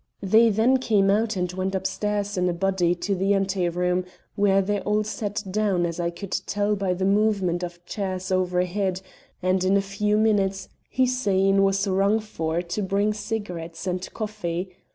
[0.23, 4.03] They then came out and went upstairs in a body to the ante room,
[4.35, 9.01] where they all sat down, as I could tell by the movement of chairs overhead,
[9.43, 14.71] and in a few minutes Hussein was rung for to bring cigarettes and coffee.